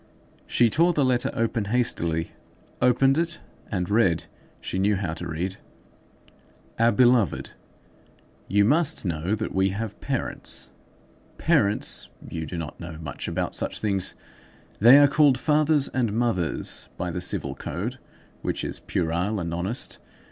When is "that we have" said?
9.35-10.01